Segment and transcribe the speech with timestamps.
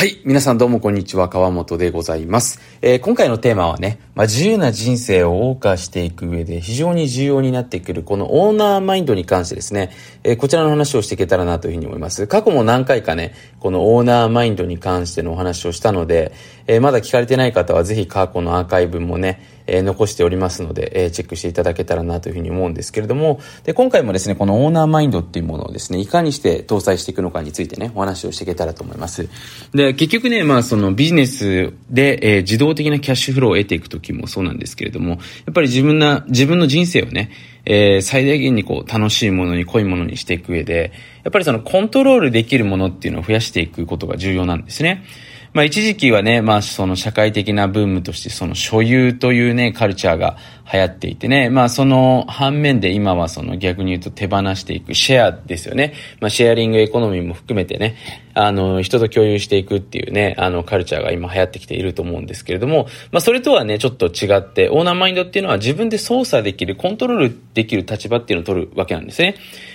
[0.00, 0.18] はい。
[0.24, 1.28] 皆さんどうもこんにちは。
[1.28, 2.58] 川本でございます。
[2.80, 9.90] えー、今回のテーマはね、まあ、自由な人生を謳歌していく上で非常に重要になってくるこのオーナーマインドに関してですね、
[10.24, 12.26] えー、こちらの話をしていけたらなというふうに思います。
[12.26, 16.32] 過去も何回かね、このオーナーマインドに関してのお話をしたので、
[16.66, 29.28] えー、まだ聞かれてない方はぜひ過去のアーカイブもね、え残しておりますので、えチェックしていただけたらなというふうに思うんですけれども、で、今回もですね、このオーナーマインドっていうものをですね、いかにして搭載していくのかについてね、お話をしていけたらと思います。
[29.72, 35.18] で、結局ね、まあそのビジネスで、え、自動的なキャッシュフローを得ていくときもそうなんですけれども、やっ
[35.54, 37.30] ぱり自分な、自分の人生をね、
[37.64, 40.92] えー、最大限にこう楽しいものに濃いものにしていく上で、
[41.24, 45.04] やっぱりそのコントロールできるものっていうのを増やしていくことが重要なんですね。
[45.52, 50.36] まあ一時期はね、まあその社会的なブームとしてその所有というね、カルチャーが
[50.72, 55.94] 流行っていてね、まあその反面で今はその逆に言うと手放していくシェアですよね。
[56.20, 57.96] まあシェアリングエコノミーも含めてね、
[58.34, 69.34] あの人と共有していくっていうね、あのカルチャーが今流行ってきていると思うんですけれども、まあそれとはね、ちょっと違って、オーナーマインドっていうのは自分で操作できる、コントロールできる立場っていうのを取るわけなんですね。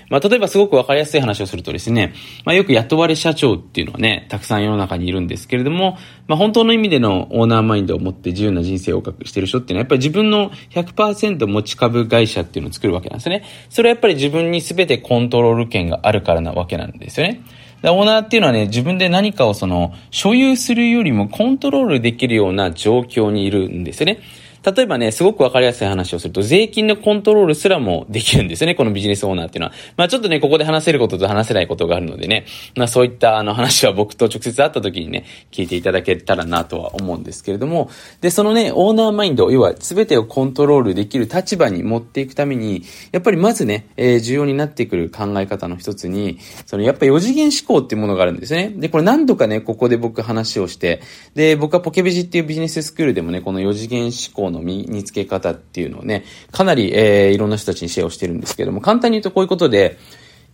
[0.09, 2.13] まあ例えばすごくわかりやすい話をするとですね、
[2.45, 10.51] まあよく雇われ社長っていうのはね、たくさん世の中にいるんですけれども、まあ本当の意味でのオーナーマインドを持って自由な人生を謳歌してる人っていうのはやっぱり自分の
[10.85, 13.43] 100%持ち株会社っていうのを作るわけなんですね。
[13.69, 17.41] それはやっぱり自分に全てコントロール権があるからなわけなんですよね。
[17.83, 24.19] オーナーっていうのはね、自分で何かをその、所有するよりもコントロールできるような状況にいるんですよね。
[24.65, 29.73] 例えばね、すごくわかりやすい話をすると、税金のコントロールすらもできるんですよね、 このビジネスオーナーっていうのは。
[29.95, 37.91] まあちょっとね、ここで話せることと話せないことがあるのでね、まあそういったあの話は僕と直接会った時にね、聞いていただけたらなとは思うんですけれども、
[38.21, 48.73] で、そのね、オーナーマインド、要は全てをコントロールできる立場に持っていくために、やっぱりまずね、えー、重要になってくる考え方の一つに、そのやっぱり4次元思考っていうものがあるんですね。
[48.75, 51.01] で、これ何度かね、ここで僕話をして、
[51.35, 59.97] で、僕はポケベジっていうビジネススクールでもね、この4次元思考のの身につけ方っていうのをね、かなり、えー、いろんな人たちにシェアをしてるんですけども、簡単に言うとこういうことで、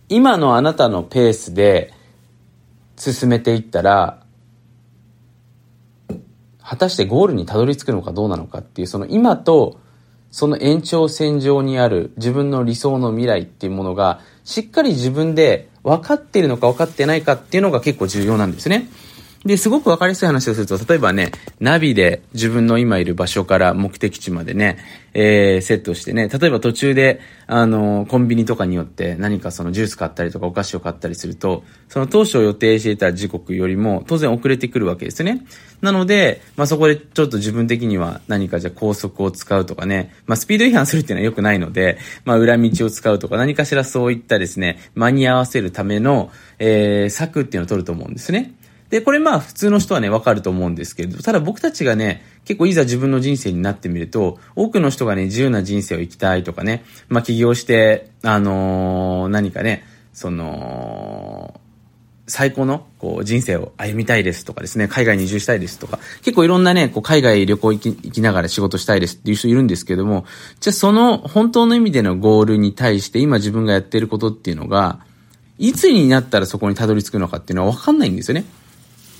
[0.08, 1.92] 今のあなたのペースで
[2.96, 4.22] 進めていったら、
[6.62, 9.80] 果たしてゴールにたどり着くのかどうなのかっていう、その今と
[10.32, 18.88] その延長線上にある自分の理想の未来っていうものが、しっかり自分で分かっているのか分かってないかっていうのが結構重要なんですね。
[19.44, 24.78] で、すごくわかりやすい話をすると、例えばね、ナビで自分の今いる場所から目的地までね、
[25.14, 35.44] えー、セットしてね、例えば途中で、あの、コンビニとかによって何かそのジュース買ったりとかお菓子を買ったりすると、その当初予定していた時刻よりも当然遅れてくるわけですね。
[35.80, 46.30] なので、まあ、そこでちょっと自分的には何かじゃ高速を使うとかね、まあ、スピード違反するっていうのは良くないので、まあ、裏道を使うとか何かしらそういったですね、間に合わせるための、
[46.60, 48.54] えー、策っていうのを取ると思うんですね。
[48.92, 61.58] で、これまあ普通の人はね、わかると思うんですけれど、ただ僕たちがね、結構いざ自分の人生になってみると、多くの人がね、自由な人生を生きたいとかね、まあ起業して、あのー、何かね、その、
[62.26, 70.26] 最高のこう人生を歩みたいですとかですね、海外に移住したいですとか、結構いろんなね、こう海外旅行行き行きながら仕事したいですっていう人いるんですけども、
[70.60, 75.00] じゃあその本当の意味でのゴールに対して今自分がやってることっていうのが、
[75.56, 78.44] いつになったらそこにたどり着くのかっていうのはわかんないんですよね。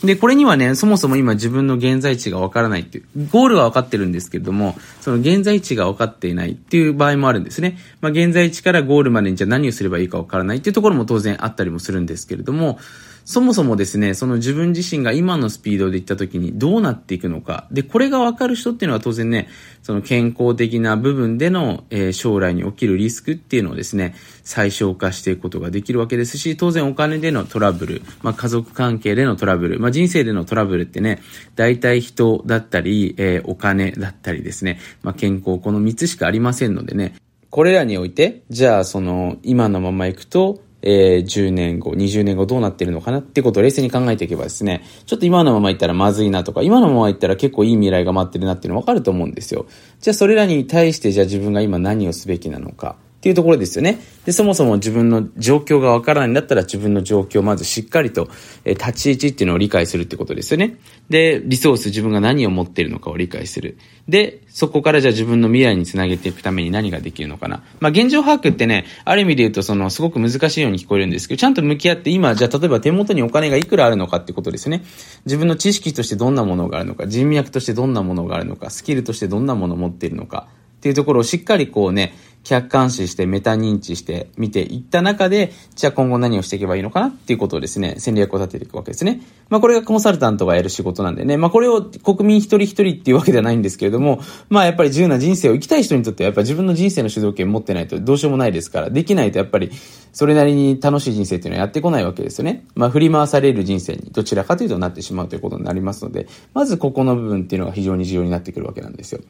[0.04, 7.78] で、これにはね、そもそも今自分の現在地がわからないっていう、ゴールは分かってるんですけれども、その現在地が分かっていないっていう場合もあるんですね。
[8.00, 12.78] まあ、現在地からゴールまでにじゃあ何をすればいいか分からないっていうところも当然あったりもするんですけれども、
[13.24, 17.68] そもそもですね、その自分自身が今のスピードで行った時にどうなっていくのか。
[17.70, 19.48] で、これがわかる人っていうのは当然ね、
[19.82, 31.20] その健康的な部分での、えー、将来に起きるリスクっていうのをですね、最小化していくことができるわけですし、当然お金でのトラブル、まあ家族関係でのトラブル、まあ人生でのトラブルってね、
[31.54, 37.14] 大体人だったり、えー、お金だったりですね、まあ健康、この3つしかありませんのでね、
[37.50, 49.66] これらにおいて、じゃあその今のまま行くと、えー、10年後、20年後どうなってるのかなってことを冷静に考えていけばですね、ちょっと今のまま行ったらまずいなとか、今のまま行ったら結構いい未来が待ってるなっていうのわかると思うんですよ。
[50.00, 52.96] じゃあそれらに対してじゃあ自分が今何をすべきなのか。
[53.22, 54.00] っていうところですよね。
[54.24, 58.28] で、そもそも自分の状況がわからないんだったら自分の状況をまずしっかりと、
[58.64, 60.76] え、立ち位置っていうのを理解するってことですよね。
[61.08, 63.78] で、リソース自分が何を持っているのかを理解する。
[64.08, 67.62] で、そこからじゃあ自分の未来につなげていくために何ができるのかな。
[67.78, 74.82] まあ、現状把握ってね、ある意味で言うとそのすごく難しいように聞こえるんですけど、ちゃんと向き合って今、じゃあ例えば手元にお金がいくらあるのかってことですよね。
[75.26, 80.48] 自分の知識としてどんなものがあるのか、人脈としてどんなものがあるのか、スキルとしてどんなものを持っているのか。
[80.50, 82.12] っていうところをしっかりこうね、
[82.44, 89.20] 客観視してメタ認知して見ていった中で、じゃあ今後何をしていけばいいのかなっていうことをですね、戦略を立てていくわけですね。
[89.48, 99.70] まあこれがコンサルタントがやる仕事なんでね、まあこれを国民一人一人っていうわけではないんですけれども、まあやっぱり自由な人生を生きたい人にとってはやっぱり自分の人生の主導権持ってないとどうしようもないですから、できないとやっぱり
[100.12, 102.64] それなりに楽しい人生っていうのはやってこないわけですよね。
[102.74, 109.20] まあ振り回される人生にどちらかというとなってしまうということになりますので、まずここの部分っていうのが非常に重要になってくるわけなんですよ。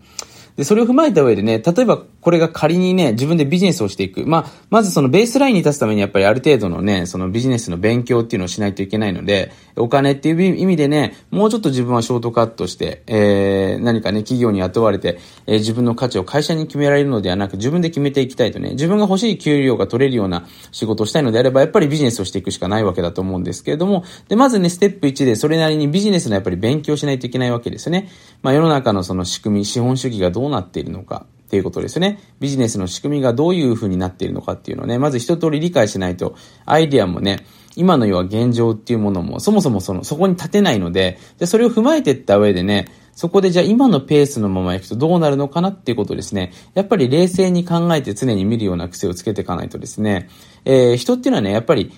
[0.56, 4.26] で、それを踏まえた上でね、例えばこれが仮にね、自分でビジネスをしていく。
[4.26, 28.08] まあ、まずそのベースラインに立つためにやっぱりある程度のね、そのビジネスの勉強っていうのをしないといけないので、お金っていう意味でね、もうちょっと自分はショートカットして、えー、何かね、企業に雇われて、えー、自分の価値を会社に決められるのではなく、自分で決めていきたいとね、自分が欲しい給料が取れるような仕事をしたいのであれば、やっぱりビジネスをしていくしかないわけだと思うんですけれども、で、まずね、ステップ1でそれなりにビジネスのやっぱり勉強しないといけないわけですよね。
[28.42, 32.18] まあ、世の中のその仕組み、資本主義がどうどうなっているのか、っていうことですね。
[32.40, 36.34] ビジネスの仕組みがどういう風になっているのかっていうのをね、まず一通り理解しないと、
[36.64, 37.46] アイデアもね、
[37.76, 46.52] 今の要は現状っていうものも、そもそもその、そこに立てないので、じゃそれを踏まえていった上でね、そこでじゃあ今のペースのまま行くとどうなるのかなっていうことですね。
[46.74, 50.30] やっぱり冷静に考えて常に見るような癖をつけていかないとですね、
[50.64, 51.92] えー、人っていうのはね、やっぱり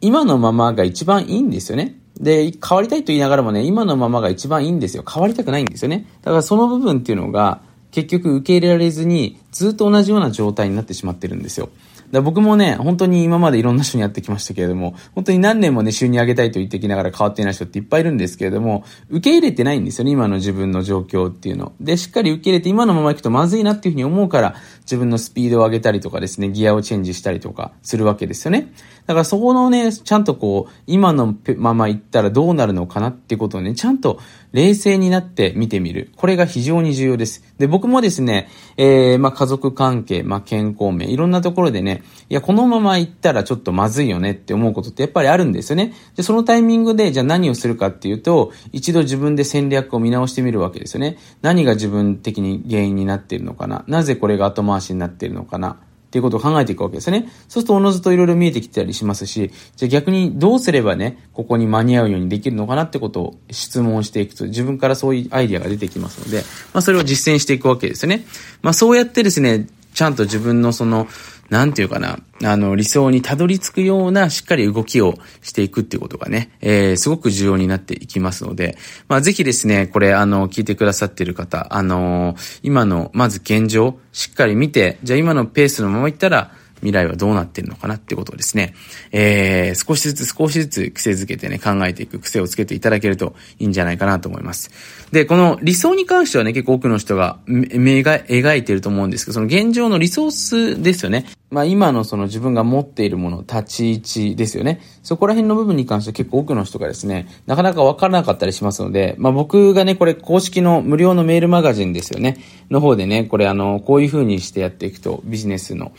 [0.00, 2.01] 今のままが一番いいんですよね。
[2.20, 5.04] で、変わりたいと言いながらもね、今のままが一番いいんですよ。
[5.08, 6.06] 変わりたくないんですよね。
[6.22, 7.60] だからその部分っていうのが、
[7.90, 11.68] 結局受け入れられずに、ずっと同じような状態になってしまってるんですよ。
[12.12, 21.72] だ僕もね、本当に今までいろんな人にやってきましたけれども、本当に何年もね、収入上げたいと言ってきながら変わっていない人っていっぱいいるんですけれども、受け入れてないんですよね、今の自分の状況っていうの。
[21.80, 28.72] で、しっかり受け入れて今のまま行くとまずいなっていうふうに思うから、自分のスピードを上げたりとかですね、ギアをチェンジしたりとかするわけですよね。
[29.06, 34.20] だからそこのね、ちゃんとこう、今のまま行ったらどうなるのかなってことをね、ちゃんと
[34.52, 36.10] 冷静になって見てみる。
[36.16, 37.42] これが非常に重要です。
[37.58, 45.92] で、僕もですね、えー、まあ家族関係、まあ健康面、いろんなところでね、いや、このまま行ったらちょっとまずいよねって思うことってやっぱりあるんですよね。
[46.16, 51.18] で、そのタイミングで、じゃあ何をするかっていうと、一度自分で戦略を見直してみるわけですよね。
[51.40, 53.84] 何が自分的に原因になっているのかな。
[53.88, 55.78] なぜこれが後回しになっているのかな。
[56.12, 57.26] っていうことを考えていくわけですね。
[57.48, 66.42] そうするとおのずといろいろ見えてきたりしますし、じゃあ逆にどうすればね、ここに間に合うようにできるのかなってことを質問していくと、自分からそういうアイディアが出てきますので、
[66.74, 68.26] まあそれを実践していくわけですね。
[68.60, 71.08] まあそうやってですね、ちゃんと自分のその、
[71.52, 86.52] なんていうかな、あの、理想にたどり着くようなしっかり動きをしていくっていうことがね、えー、すごく重要になっていきますので、まあ、ぜひですね、これ、あの、聞いてくださってる方、あのー、今の、まず現状、しっかり見て、じゃあ今のペースのままいったら、
[86.82, 88.74] 未来はどうなってるのかなってことをですね、
[89.12, 94.70] えー、少しずつ少しずつ癖づけてね、考えていく癖をつけていただけるといいんじゃないかなと思います。
[95.12, 101.26] で、この理想に関してはね、結構多くの人が目が描いてると思うんですけど、その現状のリソースですよね。
[101.52, 104.80] まあ今のその自分が持っているもの、立ち位置ですよね。
[105.02, 112.38] そこら辺の部分に関して結構多くの人がですね、なかなかわからなかったりしますので、まあ僕がね、これ公式の無料のメールマガジンですよね。
[112.70, 115.92] の方でね、これあの、こういう風にしてやっていくとビジネスの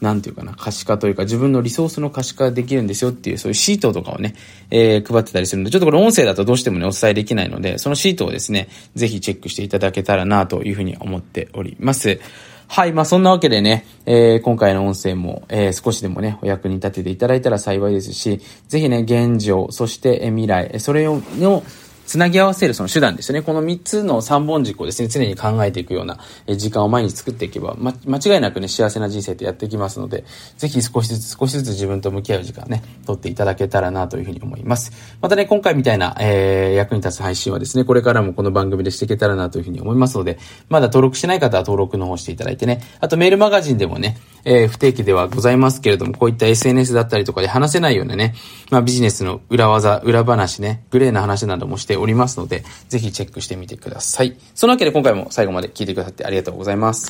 [0.00, 4.34] なんていうかな、可視化というか自分のリソースの可視化できるんですよっていう、そういうシートとかをね、
[4.70, 12.18] えー、配ってたりするので、ちょっとこれ音声だとどうしてもね、お伝えできないので、そのシートをですね、ぜひチェックしていただけたらなというふうに思っております。
[12.72, 12.92] はい。
[12.92, 21.64] まあ、そんなわけでね、えー、今回の音声も、えー、少しでもね、お役に立てていただいたら幸いですし、ぜひね、現状、そして、未来、それを、の、
[22.10, 23.42] つなぎ合わせるその手段ですよね。
[23.42, 26.18] この3つの3本軸をですね、常に考えていくような
[26.48, 30.24] 時間を毎日作っていけば、ま、間違いなくね、幸せな人生ってやっていきますので、
[30.56, 34.90] ぜひ少しずつ少しずつ自分と向き合う時間ね、取っていただけたらなというふうに思います。
[35.20, 48.34] またね、今回みたいな、えー、役に立つ配信はですね、これからもこの番組でしていけたらなというふうに思いますので、まだ登録しない方は登録の方していただいてね、あとメールマガジンでもね、えー、不定期ではございますけれども、こういった SNS だったりとかで話せないようなね、
[48.70, 54.36] まあビジネスの裏技、裏話ね、グレーな話などもしておりますので、ぜひチェックしてみてください。
[54.54, 57.08] そのわけで今回も最後まで聞いてくださってありがとうございます。